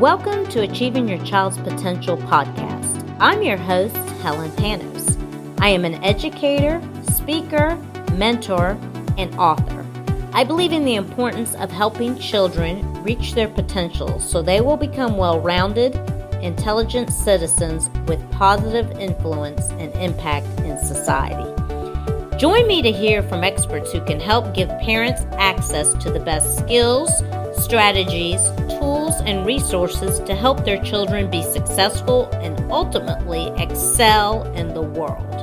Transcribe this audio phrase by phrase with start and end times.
[0.00, 3.14] Welcome to Achieving Your Child's Potential podcast.
[3.20, 5.14] I'm your host, Helen Panos.
[5.60, 7.76] I am an educator, speaker,
[8.14, 8.78] mentor,
[9.18, 9.84] and author.
[10.32, 15.18] I believe in the importance of helping children reach their potential so they will become
[15.18, 15.94] well rounded,
[16.40, 21.44] intelligent citizens with positive influence and impact in society.
[22.38, 26.56] Join me to hear from experts who can help give parents access to the best
[26.56, 27.10] skills,
[27.70, 28.50] strategies,
[28.80, 35.36] tools, and resources to help their children be successful and ultimately excel in the world.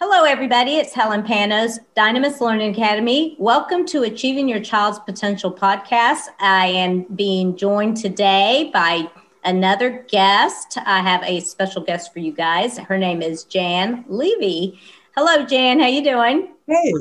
[0.00, 0.72] Hello, everybody.
[0.72, 3.36] It's Helen Panos, Dynamis Learning Academy.
[3.38, 6.22] Welcome to Achieving Your Child's Potential podcast.
[6.40, 9.08] I am being joined today by
[9.44, 10.78] another guest.
[10.84, 12.76] I have a special guest for you guys.
[12.76, 14.80] Her name is Jan Levy.
[15.14, 15.78] Hello, Jan.
[15.78, 16.48] How you doing?
[16.66, 16.92] Hey.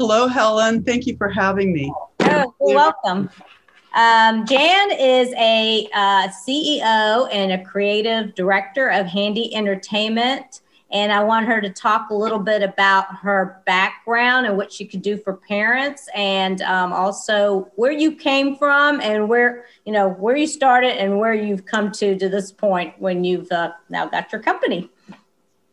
[0.00, 0.82] Hello, Helen.
[0.82, 1.92] Thank you for having me.
[2.20, 3.28] Oh, you're welcome.
[3.94, 10.62] Um, Jan is a uh, CEO and a creative director of Handy Entertainment.
[10.90, 14.86] And I want her to talk a little bit about her background and what she
[14.86, 20.08] could do for parents, and um, also where you came from and where you know
[20.08, 24.06] where you started and where you've come to to this point when you've uh, now
[24.06, 24.90] got your company.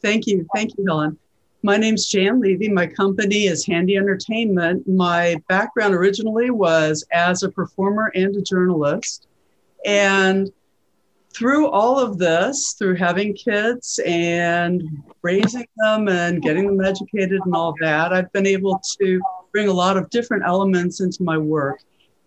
[0.01, 1.17] Thank you, thank you, Helen.
[1.67, 2.69] My name's Jan Levy.
[2.69, 4.87] My company is Handy Entertainment.
[4.87, 9.27] My background originally was as a performer and a journalist,
[9.83, 10.49] and
[11.35, 14.81] through all of this, through having kids and
[15.23, 19.21] raising them and getting them educated and all that, I've been able to
[19.51, 21.81] bring a lot of different elements into my work.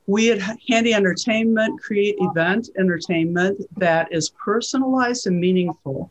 [0.07, 6.11] We at Handy Entertainment create event entertainment that is personalized and meaningful.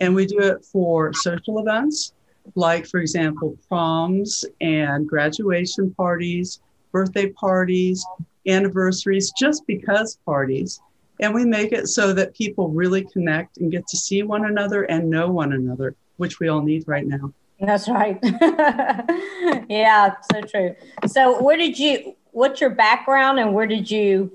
[0.00, 2.12] And we do it for social events,
[2.54, 8.04] like, for example, proms and graduation parties, birthday parties,
[8.46, 10.80] anniversaries, just because parties
[11.22, 14.82] and we make it so that people really connect and get to see one another
[14.82, 17.32] and know one another, which we all need right now.
[17.60, 18.18] That's right.
[19.68, 20.74] yeah, so true.
[21.06, 22.16] So, where did you?
[22.32, 24.32] What's your background, and where did you?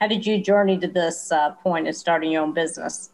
[0.00, 3.10] How did you journey to this uh, point of starting your own business?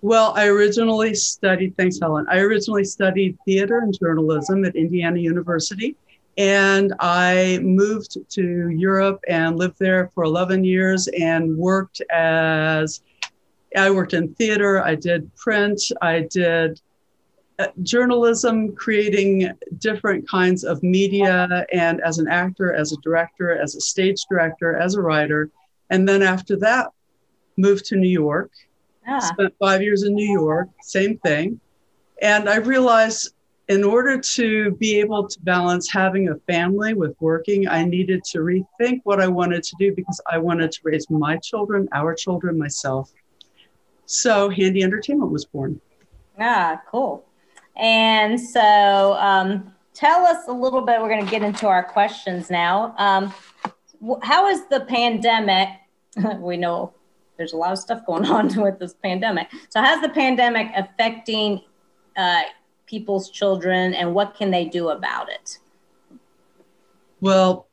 [0.00, 1.76] Well, I originally studied.
[1.76, 2.26] Thanks, Helen.
[2.30, 5.96] I originally studied theater and journalism at Indiana University,
[6.36, 13.02] and I moved to Europe and lived there for 11 years and worked as
[13.76, 16.80] I worked in theater, I did print, I did
[17.58, 23.74] uh, journalism, creating different kinds of media, and as an actor, as a director, as
[23.74, 25.50] a stage director, as a writer.
[25.90, 26.92] And then after that,
[27.56, 28.50] moved to New York.
[29.08, 29.20] Ah.
[29.20, 31.58] Spent five years in New York, same thing.
[32.20, 33.32] And I realized
[33.68, 38.38] in order to be able to balance having a family with working, I needed to
[38.38, 42.58] rethink what I wanted to do because I wanted to raise my children, our children,
[42.58, 43.12] myself.
[44.06, 45.80] So Handy Entertainment was born.
[46.40, 47.26] Ah, cool.
[47.76, 52.50] And so um, tell us a little bit, we're going to get into our questions
[52.50, 52.94] now.
[52.96, 53.34] Um,
[54.22, 55.68] how is the pandemic?
[56.38, 56.94] we know
[57.38, 59.48] there's a lot of stuff going on with this pandemic.
[59.70, 61.62] So, how's the pandemic affecting
[62.16, 62.42] uh,
[62.86, 65.58] people's children and what can they do about it?
[67.20, 67.68] Well,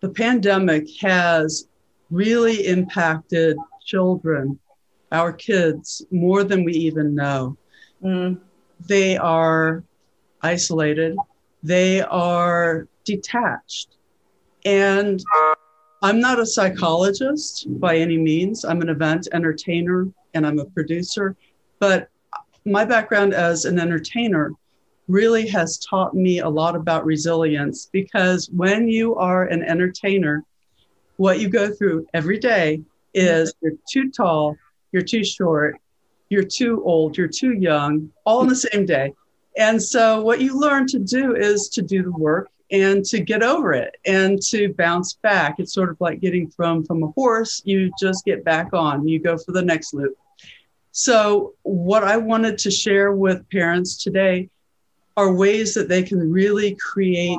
[0.00, 1.68] the pandemic has
[2.10, 4.58] really impacted children,
[5.12, 7.56] our kids, more than we even know.
[8.02, 8.40] Mm.
[8.86, 9.82] They are
[10.42, 11.16] isolated,
[11.62, 13.96] they are detached.
[14.64, 15.22] And
[16.00, 18.64] I'm not a psychologist by any means.
[18.64, 21.34] I'm an event entertainer and I'm a producer,
[21.80, 22.08] but
[22.64, 24.52] my background as an entertainer
[25.08, 30.44] really has taught me a lot about resilience because when you are an entertainer,
[31.16, 32.80] what you go through every day
[33.14, 34.56] is you're too tall,
[34.92, 35.78] you're too short,
[36.28, 39.12] you're too old, you're too young, all in the same day.
[39.56, 43.42] And so, what you learn to do is to do the work and to get
[43.42, 45.56] over it and to bounce back.
[45.58, 47.62] It's sort of like getting thrown from a horse.
[47.64, 50.16] You just get back on, you go for the next loop.
[50.92, 54.50] So, what I wanted to share with parents today
[55.16, 57.38] are ways that they can really create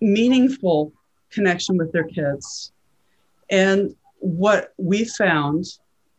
[0.00, 0.92] meaningful
[1.30, 2.72] connection with their kids.
[3.50, 5.66] And what we found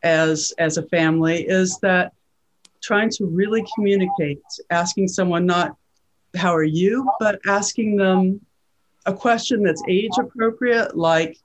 [0.03, 2.13] as as a family is that
[2.81, 5.75] trying to really communicate, asking someone not
[6.35, 8.41] how are you, but asking them
[9.05, 11.37] a question that's age appropriate, like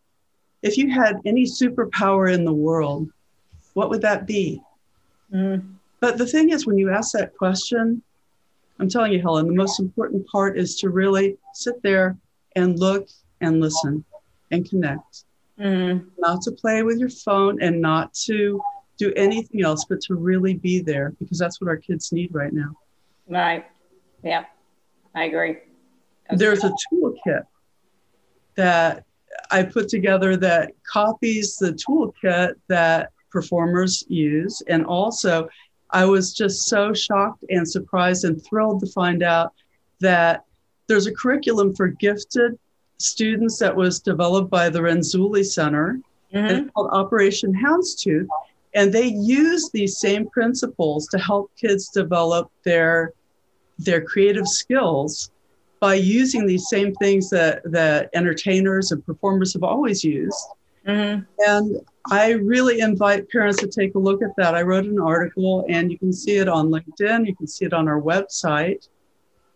[0.63, 3.09] if you had any superpower in the world,
[3.75, 4.61] what would that be?
[5.33, 5.75] Mm.
[6.01, 8.03] But the thing is, when you ask that question,
[8.79, 12.17] I'm telling you, Helen, the most important part is to really sit there
[12.57, 13.09] and look
[13.41, 14.05] and listen
[14.51, 15.25] and connect.
[15.59, 16.09] Mm-hmm.
[16.19, 18.61] Not to play with your phone and not to
[18.99, 22.53] do anything else, but to really be there because that's what our kids need right
[22.53, 22.77] now.
[23.29, 23.67] Right.
[24.23, 24.45] Yeah,
[25.15, 25.59] I agree.
[26.31, 27.45] There's a toolkit
[28.57, 29.05] that
[29.51, 34.63] I put together that copies the toolkit that performers use.
[34.69, 35.49] And also,
[35.91, 39.53] I was just so shocked and surprised and thrilled to find out
[40.01, 40.45] that
[40.87, 42.59] there's a curriculum for gifted
[42.99, 46.01] students that was developed by the Renzulli Center.
[46.33, 46.37] Mm-hmm.
[46.37, 48.27] And it's called Operation Houndstooth.
[48.75, 53.13] And they use these same principles to help kids develop their,
[53.79, 55.31] their creative skills
[55.81, 60.39] by using these same things that, that entertainers and performers have always used.
[60.87, 61.25] Mm-hmm.
[61.47, 61.81] And
[62.11, 64.55] I really invite parents to take a look at that.
[64.55, 67.27] I wrote an article, and you can see it on LinkedIn.
[67.27, 68.89] You can see it on our website.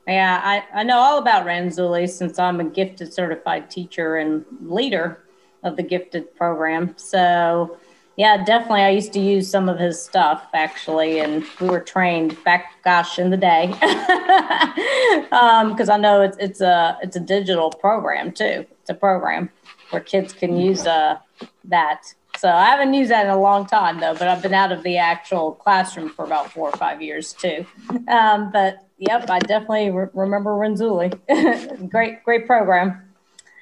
[0.06, 5.22] Yeah, I, I know all about Renzulli since I'm a gifted certified teacher and leader
[5.64, 6.94] of the gifted program.
[6.96, 7.76] So,
[8.16, 8.80] yeah, definitely.
[8.80, 13.18] I used to use some of his stuff actually, and we were trained back, gosh,
[13.18, 15.28] in the day, because
[15.90, 18.64] um, I know it's it's a it's a digital program too.
[18.80, 19.50] It's a program
[19.90, 21.18] where kids can use uh,
[21.64, 22.14] that.
[22.36, 24.82] So I haven't used that in a long time though, but I've been out of
[24.82, 27.66] the actual classroom for about four or five years too.
[28.08, 31.88] Um, but Yep, I definitely re- remember Renzulli.
[31.90, 33.02] great, great program.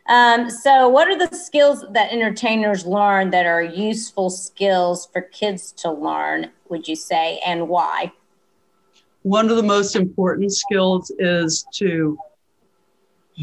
[0.08, 5.72] Um, so, what are the skills that entertainers learn that are useful skills for kids
[5.72, 8.12] to learn, would you say, and why?
[9.22, 12.16] One of the most important skills is to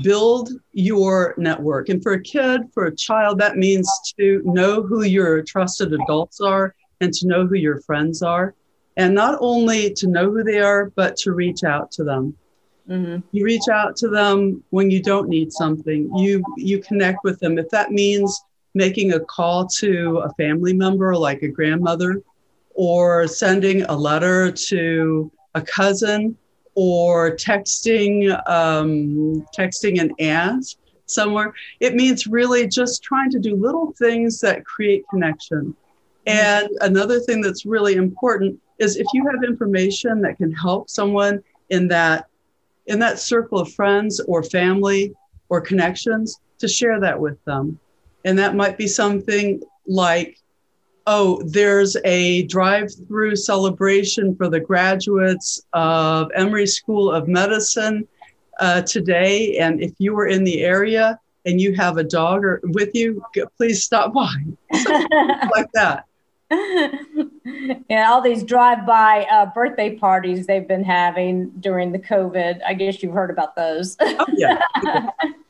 [0.02, 1.90] build your network.
[1.90, 6.42] And for a kid, for a child, that means to know who your trusted adults
[6.42, 8.56] are and to know who your friends are
[8.98, 12.36] and not only to know who they are, but to reach out to them.
[12.90, 13.26] Mm-hmm.
[13.32, 16.12] You reach out to them when you don't need something.
[16.18, 17.58] You you connect with them.
[17.58, 18.42] If that means
[18.76, 22.22] making a call to a family member, like a grandmother,
[22.76, 26.38] or sending a letter to a cousin,
[26.76, 30.76] or texting um, texting an aunt
[31.06, 35.76] somewhere, it means really just trying to do little things that create connection.
[36.26, 41.44] And another thing that's really important is if you have information that can help someone
[41.70, 42.28] in that
[42.88, 45.14] in that circle of friends or family
[45.50, 47.80] or connections to share that with them
[48.26, 50.38] and that might be something like
[51.08, 58.08] oh there's a drive-through celebration for the graduates of emory school of medicine
[58.60, 62.62] uh, today and if you were in the area and you have a dog or
[62.64, 63.24] with you
[63.58, 64.34] please stop by
[65.54, 66.06] like that
[67.90, 72.62] yeah, all these drive-by uh, birthday parties they've been having during the COVID.
[72.66, 73.96] I guess you've heard about those.
[74.00, 74.60] oh, yeah.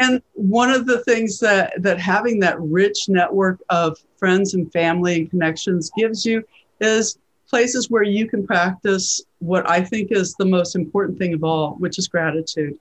[0.00, 5.16] and one of the things that that having that rich network of friends and family
[5.16, 6.44] and connections gives you
[6.80, 7.18] is
[7.48, 11.76] places where you can practice what I think is the most important thing of all,
[11.76, 12.76] which is gratitude.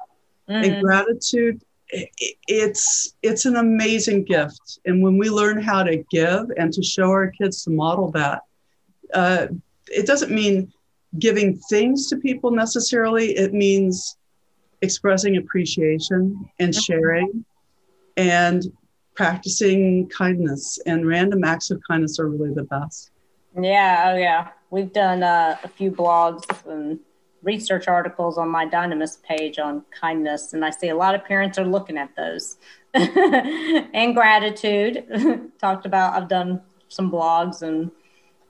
[0.49, 0.63] Mm-hmm.
[0.63, 6.73] And gratitude it's it's an amazing gift and when we learn how to give and
[6.73, 8.41] to show our kids to model that
[9.13, 9.47] uh,
[9.87, 10.71] it doesn't mean
[11.19, 14.17] giving things to people necessarily it means
[14.81, 17.45] expressing appreciation and sharing
[18.15, 18.63] and
[19.15, 23.11] practicing kindness and random acts of kindness are really the best
[23.59, 26.99] yeah oh yeah we've done uh, a few blogs and
[27.43, 31.57] research articles on my Dynamis page on kindness, and I see a lot of parents
[31.57, 32.57] are looking at those.
[32.93, 35.05] and gratitude.
[35.59, 37.91] Talked about, I've done some blogs and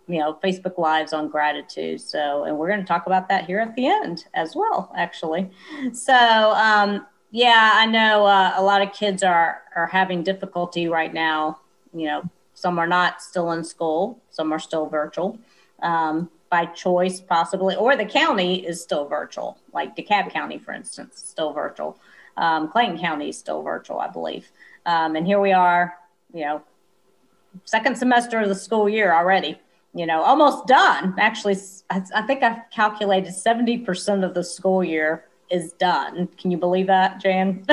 [0.08, 2.02] you know Facebook lives on gratitude.
[2.02, 5.50] So, and we're going to talk about that here at the end as well, actually.
[5.94, 11.14] So, um, yeah, I know uh, a lot of kids are are having difficulty right
[11.14, 11.60] now.
[11.94, 15.40] You know, some are not still in school, some are still virtual.
[15.82, 21.22] Um, by choice, possibly, or the county is still virtual, like DeKalb County, for instance,
[21.26, 22.00] still virtual.
[22.38, 24.50] Um, Clayton County is still virtual, I believe.
[24.86, 25.98] Um, and here we are,
[26.34, 26.62] you know,
[27.66, 29.60] second semester of the school year already,
[29.98, 31.16] you know, almost done.
[31.18, 31.58] Actually,
[31.89, 36.27] I, I think I've calculated 70% of the school year is done.
[36.38, 37.63] Can you believe that, Jan?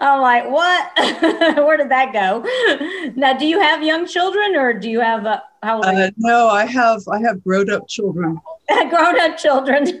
[0.00, 0.92] I'm like, what?
[1.56, 2.44] Where did that go?
[3.16, 5.76] now, do you have young children, or do you have a, how?
[5.76, 5.86] old?
[5.86, 8.40] Uh, no, I have I have grown up children.
[8.88, 10.00] grown up children.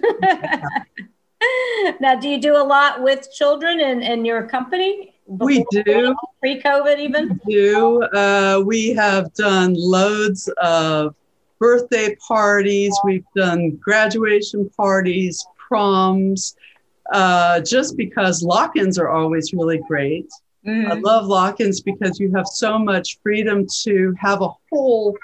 [2.00, 5.13] now, do you do a lot with children in, in your company?
[5.26, 6.14] We do.
[6.40, 7.40] Pre COVID, even?
[7.44, 8.02] We do.
[8.02, 11.14] Uh, we have done loads of
[11.58, 16.56] birthday parties, we've done graduation parties, proms,
[17.12, 20.28] uh, just because lock ins are always really great.
[20.66, 20.92] Mm-hmm.
[20.92, 25.16] I love lock ins because you have so much freedom to have a whole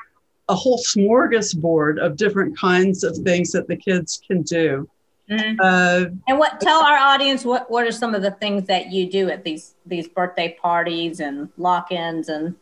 [0.49, 4.89] a whole smorgasbord of different kinds of things that the kids can do.
[5.31, 5.61] Mm-hmm.
[5.61, 9.09] Uh, and what tell our audience what what are some of the things that you
[9.09, 12.57] do at these these birthday parties and lock-ins and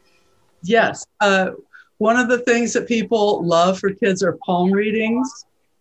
[0.62, 1.52] yes uh,
[1.98, 5.28] one of the things that people love for kids are palm readings.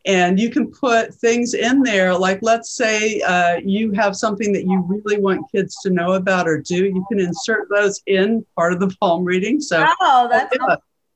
[0.06, 4.64] And you can put things in there like let's say uh, you have something that
[4.64, 8.72] you really want kids to know about or do you can insert those in part
[8.72, 9.60] of the palm reading.
[9.60, 10.56] So oh, that's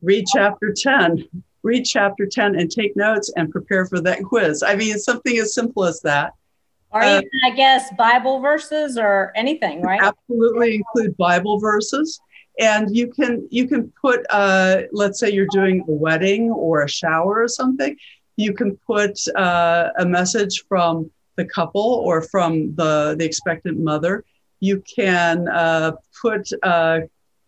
[0.02, 1.26] read chapter 10
[1.64, 4.64] read chapter 10 and take notes and prepare for that quiz.
[4.64, 6.34] I mean, something as simple as that.
[6.92, 10.02] Or uh, even, I guess, Bible verses or anything, right?
[10.02, 12.20] Absolutely include Bible verses.
[12.60, 16.90] And you can you can put uh, let's say you're doing a wedding or a
[16.90, 17.96] shower or something.
[18.36, 24.26] You can put uh, a message from the couple or from the the expectant mother.
[24.60, 27.00] You can uh, put uh,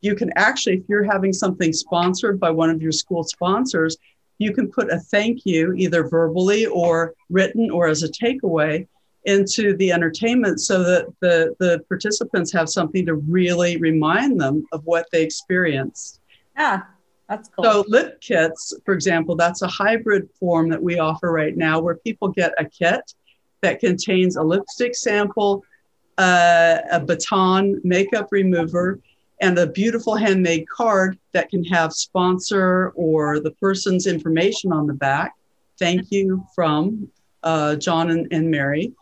[0.04, 3.98] you can actually, if you're having something sponsored by one of your school sponsors,
[4.38, 8.86] you can put a thank you either verbally or written or as a takeaway
[9.26, 14.84] into the entertainment so that the, the participants have something to really remind them of
[14.84, 16.20] what they experienced.
[16.58, 16.82] Yeah,
[17.30, 17.64] that's cool.
[17.64, 21.96] So, lip kits, for example, that's a hybrid form that we offer right now where
[21.96, 23.14] people get a kit
[23.62, 25.64] that contains a lipstick sample,
[26.18, 29.00] uh, a baton, makeup remover,
[29.44, 34.94] and a beautiful handmade card that can have sponsor or the person's information on the
[34.94, 35.34] back.
[35.78, 37.10] Thank you from
[37.44, 38.94] uh, John and, and Mary.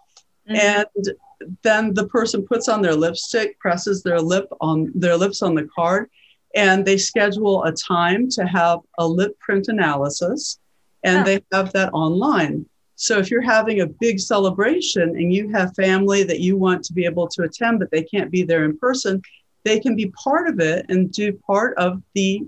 [0.49, 0.55] Mm-hmm.
[0.55, 1.15] And
[1.61, 5.69] then the person puts on their lipstick, presses their lip on their lips on the
[5.75, 6.09] card,
[6.55, 10.59] and they schedule a time to have a lip print analysis,
[11.03, 11.23] and oh.
[11.23, 12.65] they have that online.
[12.95, 16.93] So if you're having a big celebration and you have family that you want to
[16.93, 19.21] be able to attend, but they can't be there in person,
[19.63, 22.41] they can be part of it and do part of the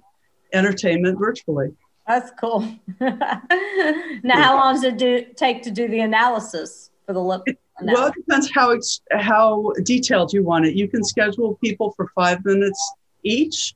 [0.53, 1.73] entertainment virtually.
[2.07, 2.67] That's cool.
[2.99, 7.41] now, how long does it do, take to do the analysis for the lip?
[7.77, 7.99] Analysis?
[7.99, 8.77] Well, it depends how
[9.19, 10.75] how detailed you want it.
[10.75, 12.93] You can schedule people for five minutes
[13.23, 13.73] each.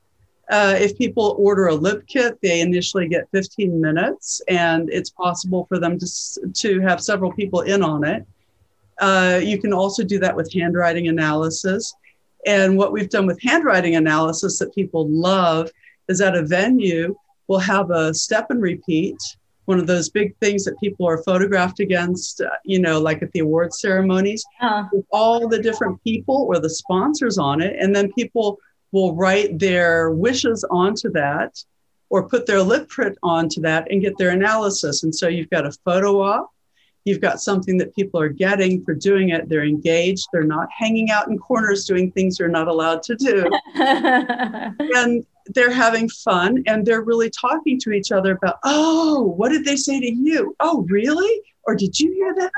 [0.50, 5.64] Uh, if people order a lip kit, they initially get 15 minutes, and it's possible
[5.66, 6.06] for them to
[6.54, 8.26] to have several people in on it.
[9.00, 11.94] Uh, you can also do that with handwriting analysis.
[12.48, 15.70] And what we've done with handwriting analysis that people love
[16.08, 17.14] is at a venue,
[17.46, 19.18] we'll have a step and repeat,
[19.66, 23.30] one of those big things that people are photographed against, uh, you know, like at
[23.32, 24.88] the award ceremonies, uh-huh.
[24.90, 27.76] with all the different people or the sponsors on it.
[27.78, 28.58] And then people
[28.92, 31.62] will write their wishes onto that
[32.08, 35.02] or put their lip print onto that and get their analysis.
[35.02, 36.50] And so you've got a photo op,
[37.08, 39.48] You've got something that people are getting for doing it.
[39.48, 40.26] They're engaged.
[40.30, 43.48] They're not hanging out in corners doing things they're not allowed to do.
[43.74, 49.64] and they're having fun and they're really talking to each other about, oh, what did
[49.64, 50.54] they say to you?
[50.60, 51.40] Oh, really?
[51.64, 52.52] Or did you hear that?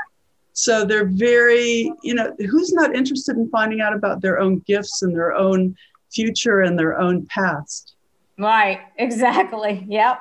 [0.53, 5.01] So they're very, you know, who's not interested in finding out about their own gifts
[5.01, 5.77] and their own
[6.11, 7.95] future and their own past?
[8.41, 9.85] Right, exactly.
[9.87, 10.19] Yep.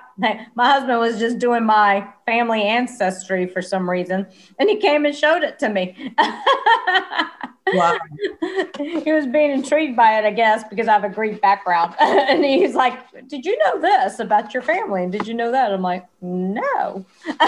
[0.55, 4.27] My husband was just doing my family ancestry for some reason,
[4.59, 6.15] and he came and showed it to me.
[7.69, 7.99] wow.
[8.79, 11.95] He was being intrigued by it, I guess, because I have a Greek background.
[12.01, 15.03] and he's like, Did you know this about your family?
[15.03, 15.73] And did you know that?
[15.73, 17.05] I'm like, No.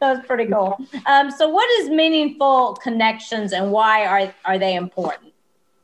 [0.00, 0.78] That's pretty cool.
[1.06, 5.31] Um, so, what is meaningful connections and why are, are they important?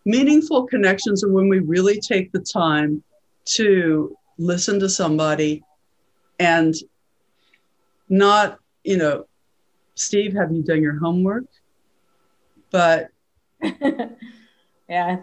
[0.09, 3.03] Meaningful connections are when we really take the time
[3.45, 5.63] to listen to somebody
[6.39, 6.75] and
[8.09, 9.27] not, you know,
[9.97, 11.45] Steve, have you done your homework?
[12.71, 13.09] But
[14.89, 15.19] yeah,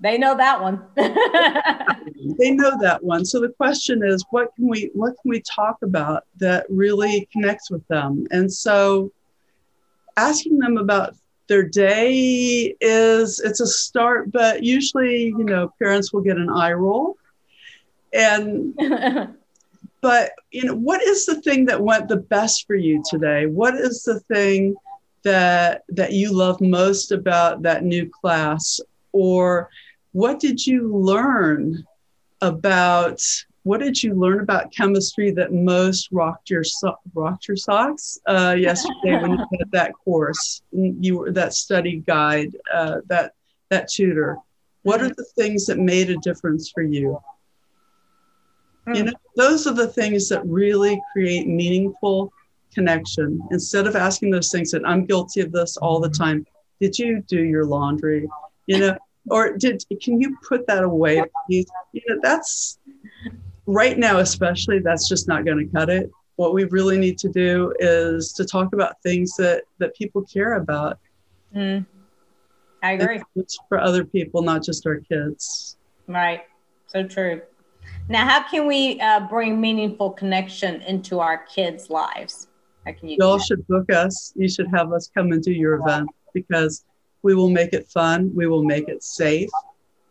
[0.00, 0.82] they know that one.
[0.96, 3.24] they know that one.
[3.24, 7.70] So the question is, what can we what can we talk about that really connects
[7.70, 8.26] with them?
[8.32, 9.12] And so
[10.16, 11.14] asking them about
[11.48, 16.72] their day is it's a start but usually you know parents will get an eye
[16.72, 17.16] roll.
[18.12, 18.74] And
[20.00, 23.46] but you know what is the thing that went the best for you today?
[23.46, 24.76] What is the thing
[25.24, 28.80] that that you love most about that new class?
[29.12, 29.68] Or
[30.12, 31.84] what did you learn
[32.40, 33.20] about
[33.68, 38.56] what did you learn about chemistry that most rocked your so- rocked your socks uh,
[38.58, 40.62] yesterday when you had that course?
[40.72, 43.34] You were that study guide, uh, that
[43.68, 44.38] that tutor.
[44.84, 47.20] What are the things that made a difference for you?
[48.94, 52.32] You know, those are the things that really create meaningful
[52.72, 53.38] connection.
[53.50, 56.46] Instead of asking those things that I'm guilty of this all the time.
[56.80, 58.30] Did you do your laundry?
[58.66, 58.98] You know,
[59.30, 61.66] or did can you put that away, please?
[61.92, 62.78] You know, that's
[63.68, 66.10] right now, especially, that's just not going to cut it.
[66.36, 70.54] What we really need to do is to talk about things that that people care
[70.54, 70.98] about.
[71.54, 71.84] Mm.
[72.82, 73.20] I agree.
[73.36, 75.76] It's for other people, not just our kids.
[76.06, 76.42] Right.
[76.86, 77.42] So true.
[78.08, 82.48] Now, how can we uh, bring meaningful connection into our kids' lives?
[82.86, 83.16] How can you?
[83.20, 84.32] You all should book us.
[84.36, 86.84] You should have us come and do your event because
[87.22, 88.30] we will make it fun.
[88.34, 89.50] We will make it safe,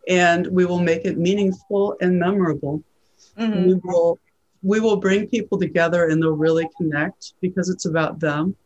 [0.06, 2.84] and we will make it meaningful and memorable.
[3.38, 3.66] Mm-hmm.
[3.66, 4.18] We will
[4.62, 8.56] we will bring people together and they'll really connect because it's about them.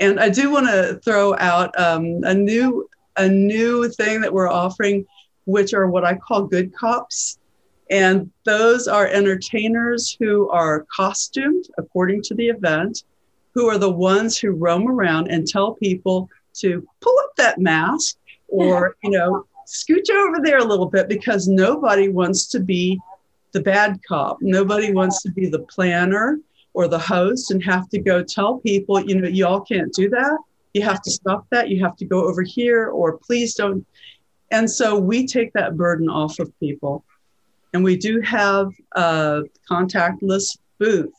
[0.00, 4.48] And I do want to throw out um, a new a new thing that we're
[4.48, 5.04] offering,
[5.44, 7.38] which are what I call good cops.
[7.90, 13.04] And those are entertainers who are costumed according to the event,
[13.54, 18.16] who are the ones who roam around and tell people to pull up that mask
[18.48, 22.98] or, you know, scooch over there a little bit because nobody wants to be
[23.52, 24.38] the bad cop.
[24.40, 26.38] Nobody wants to be the planner
[26.74, 30.38] or the host and have to go tell people, you know, y'all can't do that.
[30.74, 31.68] You have to stop that.
[31.68, 33.86] You have to go over here, or please don't.
[34.50, 37.04] And so we take that burden off of people.
[37.74, 41.12] And we do have a contactless booth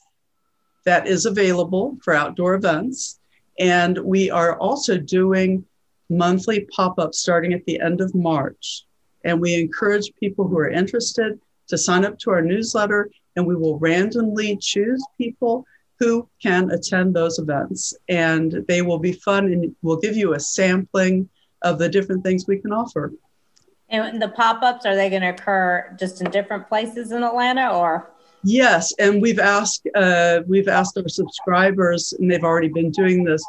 [0.86, 3.20] that is available for outdoor events.
[3.60, 5.66] And we are also doing
[6.10, 8.86] monthly pop ups starting at the end of March.
[9.24, 13.56] And we encourage people who are interested to sign up to our newsletter, and we
[13.56, 15.66] will randomly choose people
[16.00, 17.94] who can attend those events.
[18.10, 21.30] And they will be fun and we'll give you a sampling
[21.62, 23.14] of the different things we can offer.
[23.90, 27.70] And the pop ups, are they going to occur just in different places in Atlanta
[27.70, 28.12] or?
[28.44, 33.42] Yes, and we've asked uh, we've asked our subscribers, and they've already been doing this,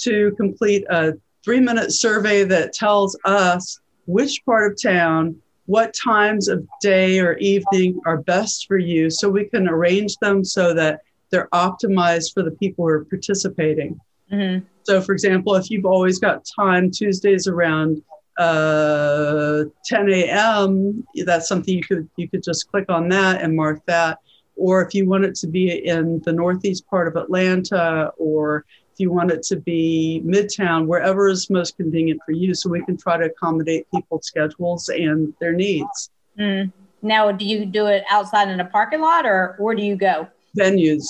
[0.00, 6.48] to complete a three minute survey that tells us which part of town what times
[6.48, 11.00] of day or evening are best for you so we can arrange them so that
[11.30, 13.98] they're optimized for the people who are participating.
[14.30, 14.64] Mm-hmm.
[14.84, 18.02] So, for example, if you've always got time Tuesdays around
[18.38, 23.80] uh, 10 a.m., that's something you could you could just click on that and mark
[23.86, 24.18] that.
[24.56, 29.00] Or if you want it to be in the northeast part of Atlanta, or if
[29.00, 32.96] you want it to be midtown, wherever is most convenient for you, so we can
[32.96, 36.10] try to accommodate people's schedules and their needs.
[36.38, 36.72] Mm.
[37.00, 40.28] Now, do you do it outside in a parking lot, or where do you go?
[40.56, 41.06] Venues.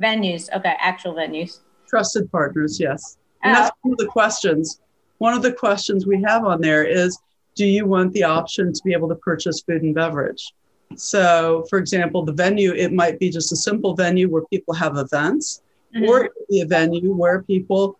[0.00, 0.48] Venues.
[0.54, 1.60] Okay, actual venues.
[1.88, 2.78] Trusted partners.
[2.78, 3.18] Yes.
[3.42, 3.78] And that's oh.
[3.82, 4.80] one of the questions.
[5.18, 7.18] One of the questions we have on there is,
[7.56, 10.52] do you want the option to be able to purchase food and beverage?
[10.96, 14.96] So, for example, the venue, it might be just a simple venue where people have
[14.96, 15.62] events
[15.94, 16.04] mm-hmm.
[16.04, 17.98] or be a venue where people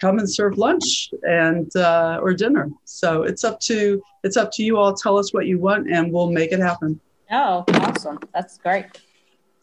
[0.00, 2.70] come and serve lunch and uh, or dinner.
[2.84, 4.94] So it's up to it's up to you all.
[4.94, 7.00] Tell us what you want, and we'll make it happen.
[7.30, 8.18] Oh, awesome!
[8.32, 8.86] That's great.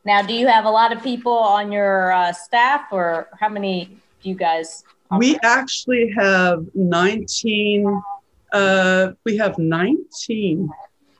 [0.04, 3.86] Now, do you have a lot of people on your uh, staff, or how many
[4.22, 4.84] do you guys?
[5.18, 8.02] We actually have nineteen.
[8.52, 10.70] Uh, we have nineteen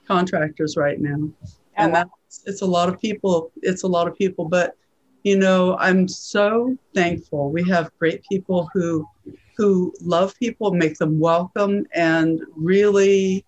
[0.08, 2.04] contractors right now, oh, and wow.
[2.28, 3.52] that's it's a lot of people.
[3.62, 4.76] It's a lot of people, but
[5.22, 7.50] you know i'm so thankful.
[7.50, 9.08] We have great people who
[9.56, 13.44] who love people make them welcome and really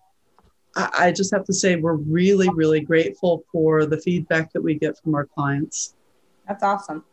[0.77, 4.99] I, just have to say we're really really grateful for the feedback that we get
[5.01, 5.95] from our clients.
[6.47, 7.03] That's awesome.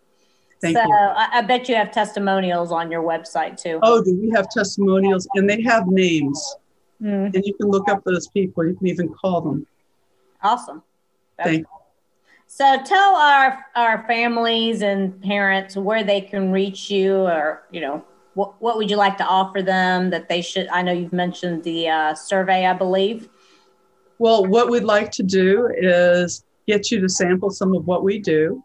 [0.60, 0.92] Thank so you.
[0.92, 3.78] I, I bet you have testimonials on your website too.
[3.82, 5.28] Oh do we have testimonials?
[5.34, 6.56] And they have names.
[7.00, 7.34] Mm.
[7.34, 8.64] and you can look up those people.
[8.64, 9.66] You can even call them.
[10.40, 10.82] Awesome.
[11.36, 11.81] That's Thank you
[12.54, 18.04] so tell our our families and parents where they can reach you, or you know,
[18.34, 20.68] what what would you like to offer them that they should?
[20.68, 23.30] I know you've mentioned the uh, survey, I believe.
[24.18, 28.18] Well, what we'd like to do is get you to sample some of what we
[28.18, 28.62] do.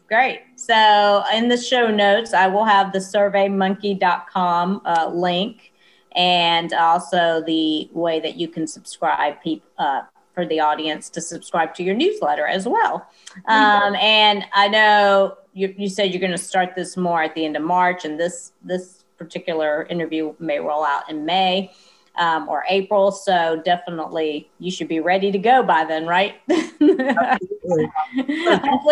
[0.07, 0.41] Great.
[0.57, 5.71] So in the show notes, I will have the surveymonkey.com uh, link
[6.15, 10.01] and also the way that you can subscribe people, uh,
[10.33, 13.07] for the audience to subscribe to your newsletter as well.
[13.45, 17.45] Um, and I know you, you said you're going to start this more at the
[17.45, 21.71] end of March, and this this particular interview may roll out in May
[22.15, 23.11] um, or April.
[23.11, 26.35] So definitely, you should be ready to go by then, right?
[26.49, 27.07] Hopefully,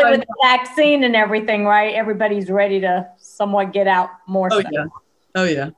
[0.05, 1.93] with the vaccine and everything, right?
[1.93, 4.49] Everybody's ready to somewhat get out more.
[4.51, 4.85] Oh yeah.
[5.35, 5.69] Oh yeah.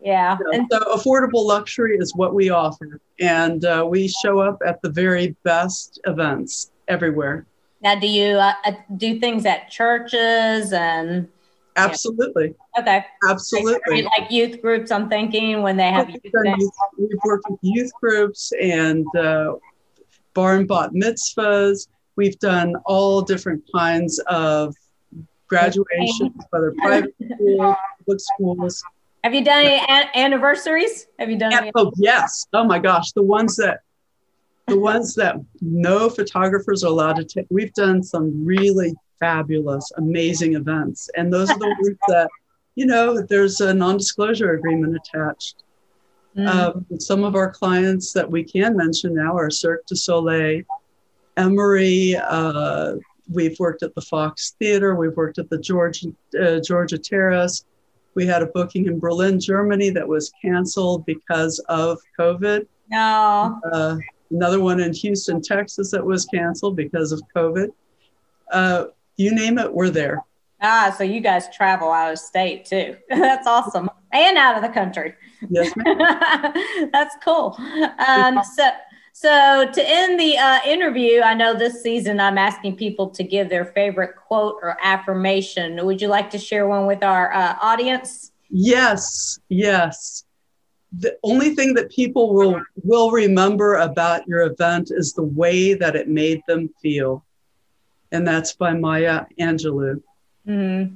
[0.00, 0.38] Yeah.
[0.52, 4.90] and so affordable luxury is what we offer, and uh, we show up at the
[4.90, 7.46] very best events everywhere.
[7.80, 11.28] Now, do you uh, uh do things at churches and?
[11.76, 12.54] Absolutely.
[12.78, 13.04] Okay.
[13.28, 14.02] Absolutely.
[14.02, 17.90] Like, like youth groups, I'm thinking when they have youth, youth We've worked with youth
[18.00, 19.54] groups and uh,
[20.34, 21.88] barn bat mitzvahs.
[22.16, 24.74] We've done all different kinds of
[25.48, 28.84] graduations, whether private schools, public schools.
[29.24, 31.06] Have you done any an- anniversaries?
[31.18, 31.70] Have you done?
[31.74, 32.46] Oh yes.
[32.52, 33.80] Oh my gosh, the ones that
[34.68, 37.46] the ones that no photographers are allowed to take.
[37.50, 42.28] We've done some really fabulous, amazing events, and those are the ones that
[42.78, 45.64] you know there's a non-disclosure agreement attached.
[46.36, 46.46] Mm.
[46.48, 50.62] Um, some of our clients that we can mention now are Cirque du Soleil,
[51.36, 52.14] Emory.
[52.14, 52.94] Uh,
[53.32, 54.94] we've worked at the Fox Theater.
[54.94, 56.10] We've worked at the Georgia
[56.40, 57.64] uh, Georgia Terrace.
[58.14, 62.64] We had a booking in Berlin, Germany that was canceled because of COVID.
[62.92, 63.60] No.
[63.72, 63.96] Uh,
[64.30, 67.70] another one in Houston, Texas that was canceled because of COVID.
[68.52, 68.84] Uh,
[69.16, 70.22] you name it, we're there.
[70.60, 72.96] Ah, so you guys travel out of state too.
[73.08, 73.90] That's awesome.
[74.12, 75.14] And out of the country.
[75.48, 75.72] Yes,
[76.92, 77.56] That's cool.
[78.06, 78.70] Um, so
[79.20, 83.48] so, to end the uh, interview, I know this season I'm asking people to give
[83.48, 85.84] their favorite quote or affirmation.
[85.84, 88.30] Would you like to share one with our uh, audience?
[88.48, 90.22] Yes, yes.
[90.96, 95.96] The only thing that people will will remember about your event is the way that
[95.96, 97.26] it made them feel,
[98.12, 100.00] and that's by Maya Angelou.
[100.48, 100.94] Mm-hmm.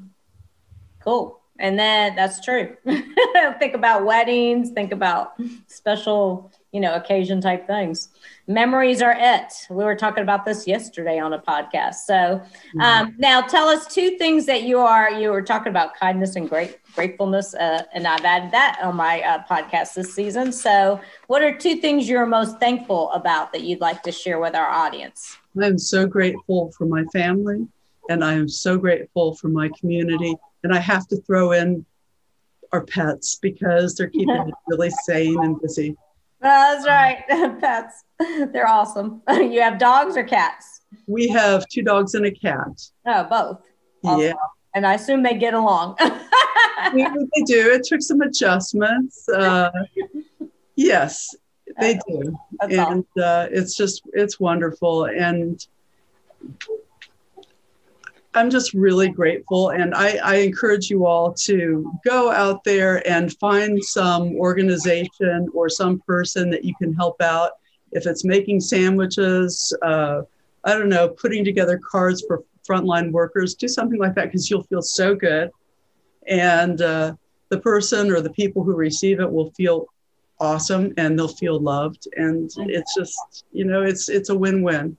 [1.00, 1.40] Cool.
[1.58, 2.76] And then that's true.
[3.58, 5.34] think about weddings, think about
[5.66, 8.08] special you know, occasion type things.
[8.46, 9.52] Memories are it.
[9.68, 11.96] We were talking about this yesterday on a podcast.
[12.06, 12.40] So
[12.80, 13.20] um, mm-hmm.
[13.20, 16.78] now tell us two things that you are, you were talking about kindness and great
[16.94, 17.54] gratefulness.
[17.54, 20.50] Uh, and I've added that on my uh, podcast this season.
[20.50, 24.54] So what are two things you're most thankful about that you'd like to share with
[24.54, 25.36] our audience?
[25.62, 27.68] I'm so grateful for my family
[28.08, 30.34] and I am so grateful for my community.
[30.64, 31.84] And I have to throw in
[32.72, 35.96] our pets because they're keeping me really sane and busy.
[36.40, 37.24] That's right.
[37.60, 38.04] Pets.
[38.52, 39.22] They're awesome.
[39.30, 40.80] You have dogs or cats?
[41.06, 42.82] We have two dogs and a cat.
[43.06, 43.60] Oh, both.
[44.04, 44.20] Awesome.
[44.20, 44.32] Yeah.
[44.74, 45.96] And I assume they get along.
[46.00, 47.72] they do.
[47.72, 49.28] It took some adjustments.
[49.28, 49.70] Uh,
[50.74, 51.28] yes,
[51.78, 52.36] they do.
[52.60, 53.06] That's and awesome.
[53.22, 55.04] uh, it's just, it's wonderful.
[55.04, 55.64] And
[58.34, 59.70] I'm just really grateful.
[59.70, 65.68] And I, I, encourage you all to go out there and find some organization or
[65.68, 67.52] some person that you can help out.
[67.90, 70.22] If it's making sandwiches, uh,
[70.64, 74.62] I don't know, putting together cards for frontline workers, do something like that because you'll
[74.62, 75.50] feel so good.
[76.26, 77.14] And uh,
[77.50, 79.88] the person or the people who receive it will feel
[80.40, 82.08] awesome and they'll feel loved.
[82.16, 84.96] And it's just, you know, it's it's a win-win.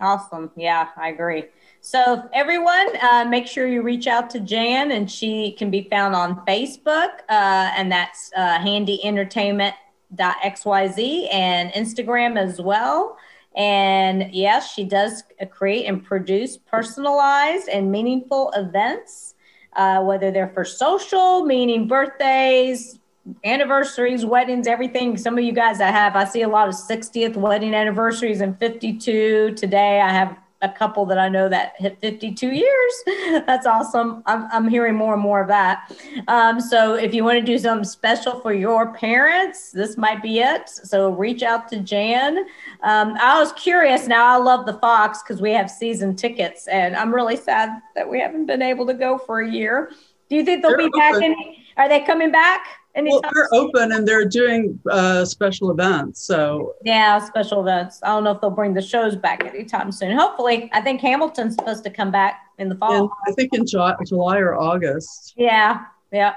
[0.00, 0.50] Awesome.
[0.56, 1.44] Yeah, I agree.
[1.80, 6.14] So, everyone, uh, make sure you reach out to Jan, and she can be found
[6.14, 13.16] on Facebook, uh, and that's uh, handyentertainment.xyz, and Instagram as well.
[13.56, 19.34] And yes, she does create and produce personalized and meaningful events,
[19.74, 22.98] uh, whether they're for social, meaning birthdays,
[23.44, 25.16] anniversaries, weddings, everything.
[25.16, 28.58] Some of you guys I have, I see a lot of 60th wedding anniversaries and
[28.58, 29.54] 52.
[29.56, 33.44] Today I have a couple that I know that hit 52 years.
[33.46, 34.22] That's awesome.
[34.26, 35.92] I'm, I'm hearing more and more of that.
[36.26, 40.40] Um, so if you want to do something special for your parents, this might be
[40.40, 40.68] it.
[40.68, 42.38] So reach out to Jan.
[42.82, 44.08] Um, I was curious.
[44.08, 48.08] Now I love the Fox because we have season tickets, and I'm really sad that
[48.08, 49.92] we haven't been able to go for a year.
[50.28, 51.22] Do you think they'll be back?
[51.22, 51.34] In,
[51.76, 52.66] are they coming back
[52.98, 56.20] Anytime well, they're open and they're doing uh, special events.
[56.20, 58.00] So yeah, special events.
[58.02, 60.16] I don't know if they'll bring the shows back anytime soon.
[60.18, 63.12] Hopefully, I think Hamilton's supposed to come back in the fall.
[63.28, 65.34] I think in July, July or August.
[65.36, 66.34] Yeah, yeah.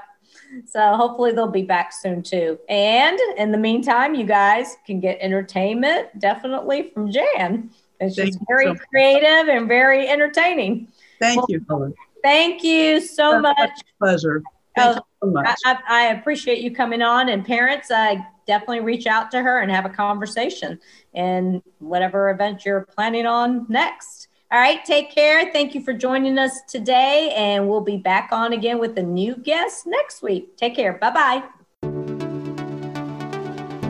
[0.66, 2.60] So hopefully they'll be back soon too.
[2.68, 7.70] And in the meantime, you guys can get entertainment definitely from Jan.
[8.00, 10.88] It's just very so creative and very entertaining.
[11.18, 11.94] Thank well, you, Helen.
[12.22, 13.80] Thank you so That's much.
[13.98, 14.42] pleasure.
[14.76, 15.58] Thank oh, so much.
[15.64, 17.28] I, I, appreciate you coming on.
[17.28, 20.78] And parents, I definitely reach out to her and have a conversation
[21.14, 24.28] in whatever event you're planning on next.
[24.50, 25.50] All right, take care.
[25.52, 27.32] Thank you for joining us today.
[27.34, 30.56] And we'll be back on again with a new guest next week.
[30.56, 30.94] Take care.
[30.94, 31.42] Bye bye.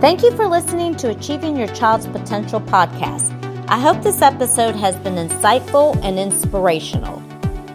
[0.00, 3.30] Thank you for listening to Achieving Your Child's Potential podcast.
[3.68, 7.22] I hope this episode has been insightful and inspirational.